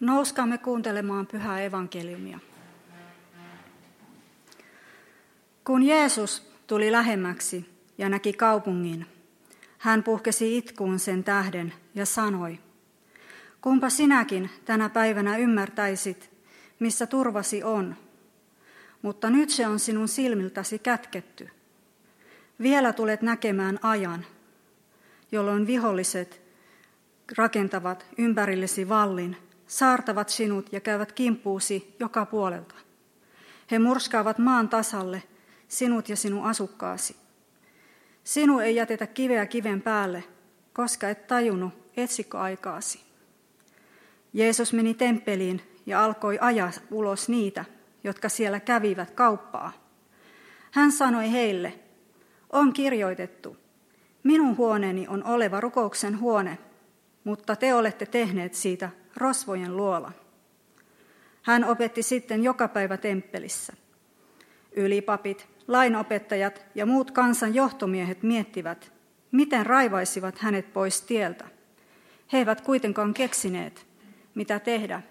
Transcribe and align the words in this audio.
Nouskaamme 0.00 0.58
kuuntelemaan 0.58 1.26
pyhää 1.26 1.60
evankeliumia. 1.60 2.38
Kun 5.64 5.82
Jeesus 5.82 6.50
tuli 6.66 6.92
lähemmäksi 6.92 7.70
ja 7.98 8.08
näki 8.08 8.32
kaupungin, 8.32 9.06
hän 9.78 10.02
puhkesi 10.02 10.58
itkuun 10.58 10.98
sen 10.98 11.24
tähden 11.24 11.72
ja 11.94 12.06
sanoi, 12.06 12.58
kumpa 13.60 13.90
sinäkin 13.90 14.50
tänä 14.64 14.88
päivänä 14.88 15.36
ymmärtäisit, 15.36 16.30
missä 16.78 17.06
turvasi 17.06 17.62
on, 17.62 17.96
mutta 19.02 19.30
nyt 19.30 19.50
se 19.50 19.66
on 19.66 19.78
sinun 19.78 20.08
silmiltäsi 20.08 20.78
kätketty. 20.78 21.48
Vielä 22.62 22.92
tulet 22.92 23.22
näkemään 23.22 23.78
ajan, 23.82 24.26
jolloin 25.32 25.66
viholliset 25.66 26.42
rakentavat 27.36 28.06
ympärillesi 28.18 28.88
vallin, 28.88 29.36
saartavat 29.66 30.28
sinut 30.28 30.72
ja 30.72 30.80
käyvät 30.80 31.12
kimppuusi 31.12 31.96
joka 32.00 32.26
puolelta. 32.26 32.74
He 33.70 33.78
murskaavat 33.78 34.38
maan 34.38 34.68
tasalle 34.68 35.22
sinut 35.68 36.08
ja 36.08 36.16
sinun 36.16 36.44
asukkaasi. 36.44 37.16
Sinu 38.24 38.58
ei 38.58 38.76
jätetä 38.76 39.06
kiveä 39.06 39.46
kiven 39.46 39.82
päälle, 39.82 40.24
koska 40.72 41.08
et 41.08 41.26
tajunnut 41.26 41.72
etsikkoaikaasi. 41.96 43.00
Jeesus 44.32 44.72
meni 44.72 44.94
temppeliin 44.94 45.62
ja 45.86 46.04
alkoi 46.04 46.38
ajaa 46.40 46.70
ulos 46.90 47.28
niitä, 47.28 47.64
jotka 48.04 48.28
siellä 48.28 48.60
kävivät 48.60 49.10
kauppaa. 49.10 49.72
Hän 50.70 50.92
sanoi 50.92 51.32
heille, 51.32 51.78
on 52.52 52.72
kirjoitettu, 52.72 53.56
minun 54.22 54.56
huoneeni 54.56 55.08
on 55.08 55.24
oleva 55.24 55.60
rukouksen 55.60 56.20
huone, 56.20 56.58
mutta 57.24 57.56
te 57.56 57.74
olette 57.74 58.06
tehneet 58.06 58.54
siitä 58.54 58.90
rosvojen 59.16 59.76
luola. 59.76 60.12
Hän 61.42 61.64
opetti 61.64 62.02
sitten 62.02 62.44
joka 62.44 62.68
päivä 62.68 62.96
temppelissä. 62.96 63.72
Ylipapit, 64.72 65.48
lainopettajat 65.68 66.62
ja 66.74 66.86
muut 66.86 67.10
kansan 67.10 67.54
johtomiehet 67.54 68.22
miettivät, 68.22 68.92
miten 69.32 69.66
raivaisivat 69.66 70.38
hänet 70.38 70.72
pois 70.72 71.02
tieltä. 71.02 71.44
He 72.32 72.38
eivät 72.38 72.60
kuitenkaan 72.60 73.14
keksineet, 73.14 73.86
mitä 74.34 74.58
tehdä, 74.58 75.02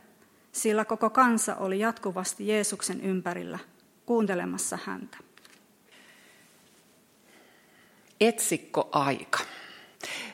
sillä 0.51 0.85
koko 0.85 1.09
kansa 1.09 1.55
oli 1.55 1.79
jatkuvasti 1.79 2.47
Jeesuksen 2.47 3.01
ympärillä 3.01 3.59
kuuntelemassa 4.05 4.79
häntä. 4.85 5.17
Etsikko 8.21 8.89
aika. 8.91 9.39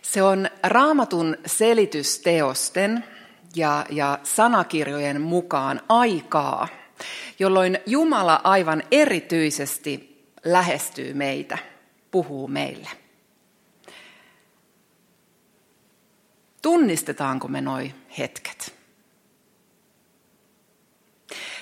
Se 0.02 0.24
on 0.24 0.50
raamatun 0.64 1.38
selitysteosten 1.46 3.03
ja, 3.56 3.86
ja 3.90 4.20
sanakirjojen 4.24 5.22
mukaan 5.22 5.82
aikaa, 5.90 6.68
jolloin 7.40 7.80
Jumala 7.86 8.42
aivan 8.44 8.84
erityisesti 8.92 10.12
lähestyy 10.44 11.14
meitä, 11.14 11.58
puhuu 12.12 12.48
meille. 12.48 12.90
Tunnistetaanko 16.62 17.48
me 17.48 17.62
noi 17.62 17.94
hetket? 18.18 18.76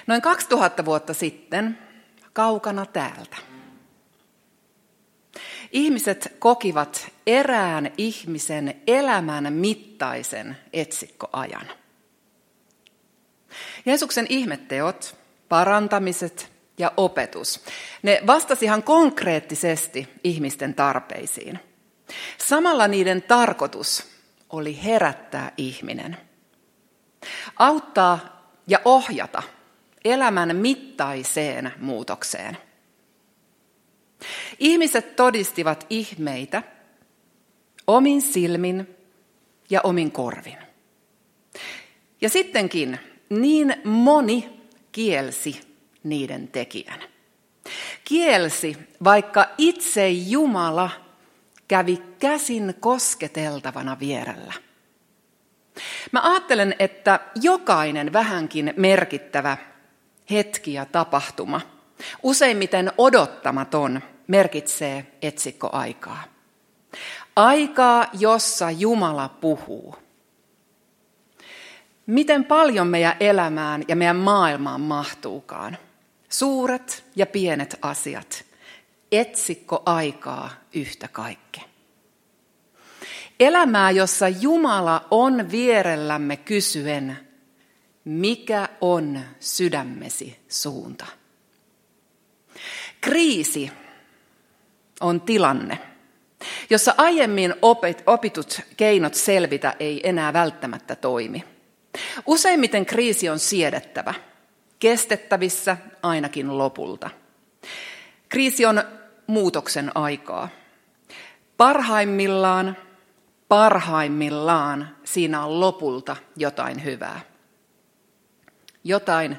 Noin 0.08 0.22
2000 0.22 0.86
vuotta 0.86 1.14
sitten, 1.14 1.78
kaukana 2.34 2.86
täältä, 2.86 3.38
ihmiset 5.72 6.36
kokivat 6.40 7.12
erään 7.28 7.92
ihmisen 7.98 8.81
elämän 8.88 9.53
mittaisen 9.53 10.58
etsikkoajan. 10.74 11.78
Jeesuksen 13.86 14.25
ihmetteot, 14.30 15.16
parantamiset 15.50 16.52
ja 16.78 16.92
opetus, 16.97 17.64
ne 18.03 18.22
vastasi 18.28 18.66
ihan 18.66 18.83
konkreettisesti 18.83 20.08
ihmisten 20.24 20.74
tarpeisiin. 20.74 21.59
Samalla 22.38 22.88
niiden 22.88 23.22
tarkoitus 23.22 24.07
oli 24.50 24.84
herättää 24.84 25.51
ihminen. 25.57 26.18
Auttaa 27.56 28.19
ja 28.68 28.79
ohjata 28.85 29.44
elämän 30.06 30.56
mittaiseen 30.56 31.74
muutokseen. 31.78 32.57
Ihmiset 34.59 35.16
todistivat 35.16 35.85
ihmeitä 35.90 36.63
omin 37.88 38.22
silmin 38.22 38.95
ja 39.69 39.81
omin 39.84 40.12
korvin. 40.12 40.57
Ja 42.22 42.29
sittenkin 42.29 43.00
niin 43.29 43.75
moni 43.84 44.62
kielsi 44.91 45.62
niiden 46.03 46.47
tekijän. 46.47 47.00
Kielsi, 48.03 48.78
vaikka 49.03 49.45
itse 49.57 50.09
Jumala 50.09 50.90
kävi 51.68 52.01
käsin 52.19 52.75
kosketeltavana 52.79 54.00
vierellä. 54.00 54.53
Mä 56.12 56.22
ajattelen, 56.31 56.75
että 56.79 57.19
jokainen 57.41 58.13
vähänkin 58.13 58.73
merkittävä 58.78 59.57
hetki 60.31 60.73
ja 60.73 60.85
tapahtuma, 60.85 61.62
useimmiten 62.23 62.91
odottamaton, 62.97 64.01
merkitsee 64.28 65.07
etsikkoaikaa. 65.22 66.23
Aikaa, 67.35 68.06
jossa 68.13 68.72
Jumala 68.72 69.29
puhuu. 69.29 69.95
Miten 72.09 72.46
paljon 72.46 72.88
meidän 72.88 73.16
elämään 73.20 73.84
ja 73.88 73.96
meidän 73.96 74.16
maailmaan 74.16 74.81
mahtuukaan? 74.81 75.78
Suuret 76.30 77.06
ja 77.16 77.25
pienet 77.25 77.80
asiat. 77.81 78.46
Etsikko 79.12 79.84
aikaa 79.86 80.50
yhtä 80.74 81.08
kaikki. 81.08 81.62
Elämää, 83.40 83.92
jossa 83.92 84.28
Jumala 84.28 85.08
on 85.12 85.52
vierellämme 85.52 86.38
kysyen, 86.38 87.19
mikä 88.06 88.69
on 88.81 89.19
sydämesi 89.40 90.40
suunta? 90.48 91.06
Kriisi 93.02 93.72
on 95.02 95.22
tilanne, 95.22 95.80
jossa 96.69 96.94
aiemmin 96.98 97.53
opitut 98.06 98.62
keinot 98.78 99.14
selvitä 99.14 99.75
ei 99.80 100.09
enää 100.09 100.34
välttämättä 100.34 100.96
toimi. 100.96 101.59
Useimmiten 102.26 102.86
kriisi 102.86 103.30
on 103.30 103.40
siedettävä, 103.40 104.14
kestettävissä 104.80 105.78
ainakin 106.04 106.58
lopulta. 106.58 107.10
Kriisi 108.30 108.66
on 108.66 108.84
muutoksen 109.28 109.92
aikaa. 109.96 110.50
Parhaimmillaan, 111.58 112.78
parhaimmillaan 113.48 114.96
siinä 115.04 115.46
on 115.46 115.60
lopulta 115.60 116.16
jotain 116.36 116.84
hyvää. 116.84 117.20
Jotain, 118.84 119.38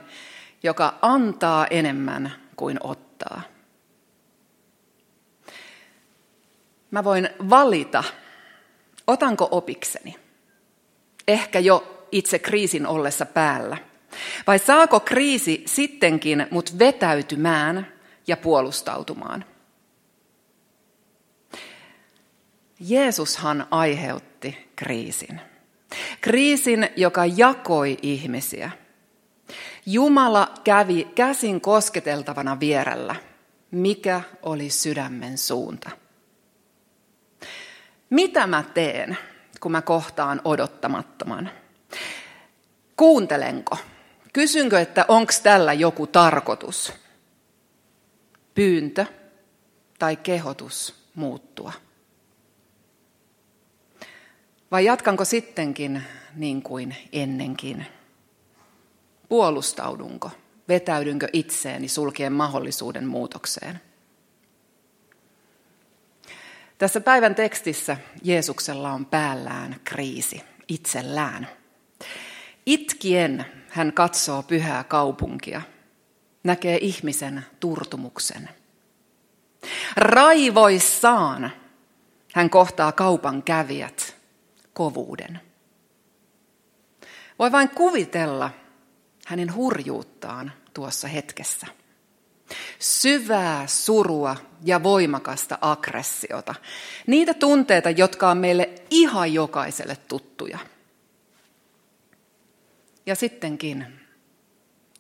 joka 0.62 0.98
antaa 1.02 1.66
enemmän 1.66 2.32
kuin 2.56 2.78
ottaa. 2.82 3.42
Mä 6.90 7.04
voin 7.04 7.28
valita, 7.50 8.04
otanko 9.06 9.48
opikseni. 9.50 10.16
Ehkä 11.28 11.58
jo 11.58 11.99
itse 12.12 12.38
kriisin 12.38 12.86
ollessa 12.86 13.26
päällä. 13.26 13.76
Vai 14.46 14.58
saako 14.58 15.00
kriisi 15.00 15.62
sittenkin 15.66 16.46
mut 16.50 16.78
vetäytymään 16.78 17.92
ja 18.26 18.36
puolustautumaan? 18.36 19.44
Jeesushan 22.80 23.66
aiheutti 23.70 24.70
kriisin. 24.76 25.40
Kriisin, 26.20 26.88
joka 26.96 27.26
jakoi 27.26 27.98
ihmisiä. 28.02 28.70
Jumala 29.86 30.48
kävi 30.64 31.08
käsin 31.14 31.60
kosketeltavana 31.60 32.60
vierellä. 32.60 33.16
Mikä 33.70 34.20
oli 34.42 34.70
sydämen 34.70 35.38
suunta? 35.38 35.90
Mitä 38.10 38.46
mä 38.46 38.64
teen, 38.74 39.18
kun 39.60 39.72
mä 39.72 39.82
kohtaan 39.82 40.40
odottamattoman? 40.44 41.50
Kuuntelenko? 43.00 43.76
Kysynkö, 44.32 44.80
että 44.80 45.04
onko 45.08 45.32
tällä 45.42 45.72
joku 45.72 46.06
tarkoitus? 46.06 46.92
Pyyntö 48.54 49.06
tai 49.98 50.16
kehotus 50.16 50.94
muuttua? 51.14 51.72
Vai 54.70 54.84
jatkanko 54.84 55.24
sittenkin 55.24 56.02
niin 56.34 56.62
kuin 56.62 56.96
ennenkin? 57.12 57.86
Puolustaudunko? 59.28 60.30
Vetäydynkö 60.68 61.28
itseeni 61.32 61.88
sulkien 61.88 62.32
mahdollisuuden 62.32 63.06
muutokseen? 63.06 63.80
Tässä 66.78 67.00
päivän 67.00 67.34
tekstissä 67.34 67.96
Jeesuksella 68.22 68.92
on 68.92 69.06
päällään 69.06 69.80
kriisi 69.84 70.42
itsellään. 70.68 71.59
Itkien 72.66 73.46
hän 73.68 73.92
katsoo 73.92 74.42
pyhää 74.42 74.84
kaupunkia, 74.84 75.62
näkee 76.44 76.78
ihmisen 76.80 77.46
turtumuksen. 77.60 78.48
Raivoissaan 79.96 81.52
hän 82.34 82.50
kohtaa 82.50 82.92
kaupan 82.92 83.42
kävijät 83.42 84.16
kovuuden. 84.72 85.40
Voi 87.38 87.52
vain 87.52 87.68
kuvitella 87.68 88.50
hänen 89.26 89.54
hurjuuttaan 89.54 90.52
tuossa 90.74 91.08
hetkessä. 91.08 91.66
Syvää 92.78 93.66
surua 93.66 94.36
ja 94.64 94.82
voimakasta 94.82 95.58
aggressiota. 95.60 96.54
Niitä 97.06 97.34
tunteita, 97.34 97.90
jotka 97.90 98.30
on 98.30 98.38
meille 98.38 98.70
ihan 98.90 99.34
jokaiselle 99.34 99.96
tuttuja. 99.96 100.58
Ja 103.06 103.14
sittenkin 103.14 103.86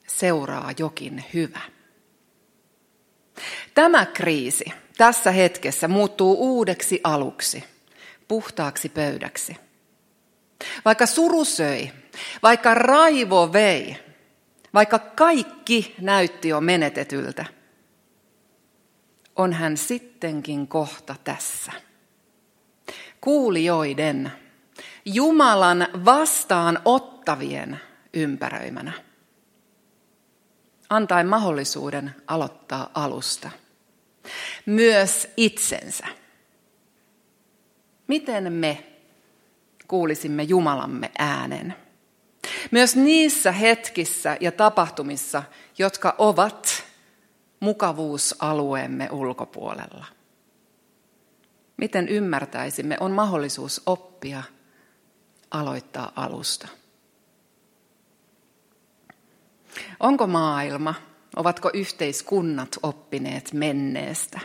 seuraa 0.06 0.70
jokin 0.78 1.24
hyvä. 1.34 1.60
Tämä 3.74 4.06
kriisi 4.06 4.64
tässä 4.98 5.30
hetkessä 5.30 5.88
muuttuu 5.88 6.36
uudeksi 6.38 7.00
aluksi, 7.04 7.64
puhtaaksi 8.28 8.88
pöydäksi. 8.88 9.56
Vaikka 10.84 11.06
suru 11.06 11.44
söi, 11.44 11.90
vaikka 12.42 12.74
raivo 12.74 13.52
vei, 13.52 13.96
vaikka 14.74 14.98
kaikki 14.98 15.94
näytti 16.00 16.48
jo 16.48 16.60
menetetyltä, 16.60 17.44
on 19.36 19.52
hän 19.52 19.76
sittenkin 19.76 20.68
kohta 20.68 21.16
tässä. 21.24 21.72
Kuulijoiden, 23.20 24.32
Jumalan 25.04 25.88
vastaan 26.04 26.78
ottavien 26.84 27.80
ympäröimänä. 28.14 28.92
Antaen 30.90 31.26
mahdollisuuden 31.26 32.14
aloittaa 32.26 32.90
alusta. 32.94 33.50
Myös 34.66 35.28
itsensä. 35.36 36.06
Miten 38.06 38.52
me 38.52 38.86
kuulisimme 39.88 40.42
Jumalamme 40.42 41.10
äänen? 41.18 41.74
Myös 42.70 42.96
niissä 42.96 43.52
hetkissä 43.52 44.36
ja 44.40 44.52
tapahtumissa, 44.52 45.42
jotka 45.78 46.14
ovat 46.18 46.84
mukavuusalueemme 47.60 49.08
ulkopuolella. 49.10 50.06
Miten 51.76 52.08
ymmärtäisimme, 52.08 52.96
on 53.00 53.12
mahdollisuus 53.12 53.82
oppia 53.86 54.42
aloittaa 55.50 56.12
alusta. 56.16 56.68
Onko 60.00 60.26
maailma, 60.26 60.94
ovatko 61.36 61.70
yhteiskunnat 61.74 62.78
oppineet 62.82 63.52
menneestä? 63.52 64.40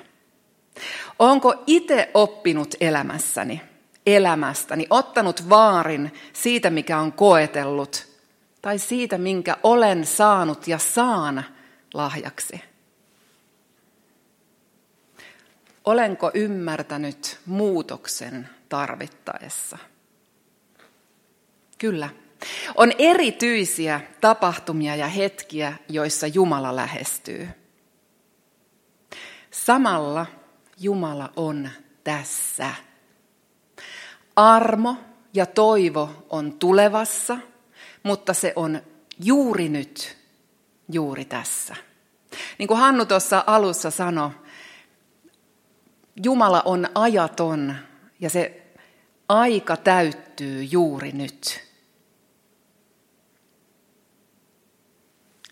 Onko 1.20 1.64
itse 1.68 2.12
oppinut 2.14 2.76
elämässäni, 2.80 3.62
elämästäni, 4.06 4.88
ottanut 4.90 5.50
vaarin 5.50 6.14
siitä, 6.34 6.70
mikä 6.70 7.00
on 7.00 7.14
koetellut, 7.14 8.08
tai 8.62 8.80
siitä, 8.80 9.18
minkä 9.18 9.58
olen 9.64 10.06
saanut 10.06 10.68
ja 10.68 10.78
saan 10.78 11.46
lahjaksi? 11.94 12.62
Olenko 15.86 16.32
ymmärtänyt 16.34 17.40
muutoksen 17.46 18.50
tarvittaessa? 18.70 19.78
Kyllä. 21.78 22.10
On 22.76 22.92
erityisiä 22.98 24.02
tapahtumia 24.22 24.96
ja 24.96 25.08
hetkiä, 25.08 25.74
joissa 25.90 26.28
Jumala 26.28 26.76
lähestyy. 26.76 27.50
Samalla 29.52 30.26
Jumala 30.80 31.30
on 31.36 31.70
tässä. 32.04 32.70
Armo 34.36 34.98
ja 35.34 35.46
toivo 35.46 36.26
on 36.30 36.54
tulevassa, 36.54 37.38
mutta 38.04 38.34
se 38.34 38.54
on 38.56 38.82
juuri 39.20 39.70
nyt, 39.70 40.18
juuri 40.92 41.26
tässä. 41.26 41.76
Niin 42.58 42.68
kuin 42.68 42.80
Hannu 42.80 43.06
tuossa 43.06 43.44
alussa 43.48 43.92
sanoi, 43.92 44.30
Jumala 46.24 46.62
on 46.66 46.88
ajaton 46.96 47.76
ja 48.20 48.30
se 48.30 48.62
aika 49.30 49.78
täyttyy 49.78 50.64
juuri 50.64 51.12
nyt. 51.12 51.66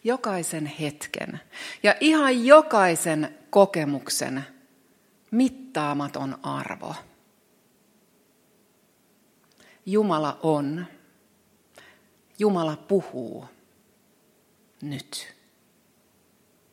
Jokaisen 0.04 0.66
hetken 0.66 1.40
ja 1.84 1.96
ihan 2.00 2.46
jokaisen 2.46 3.38
kokemuksen 3.50 4.44
mittaamaton 5.32 6.38
arvo. 6.44 6.96
Jumala 9.86 10.40
on. 10.44 10.86
Jumala 12.40 12.76
puhuu 12.76 13.46
nyt. 14.82 15.36